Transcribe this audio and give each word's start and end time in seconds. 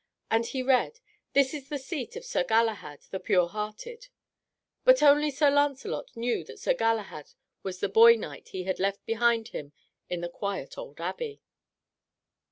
And 0.31 0.47
he 0.47 0.63
read, 0.63 0.99
"This 1.33 1.53
is 1.53 1.69
the 1.69 1.77
seat 1.77 2.15
of 2.15 2.25
Sir 2.25 2.43
Galahad, 2.43 3.01
the 3.11 3.19
Pure 3.19 3.49
hearted." 3.49 4.07
But 4.83 5.03
only 5.03 5.29
Sir 5.29 5.51
Lancelot 5.51 6.17
knew 6.17 6.43
that 6.45 6.57
Sir 6.57 6.73
Galahad 6.73 7.33
was 7.61 7.81
the 7.81 7.87
boy 7.87 8.15
knight 8.15 8.47
he 8.49 8.63
had 8.63 8.79
left 8.79 9.05
behind 9.05 9.49
him 9.49 9.73
in 10.09 10.21
the 10.21 10.27
quiet 10.27 10.75
old 10.75 10.99
abbey. 10.99 11.43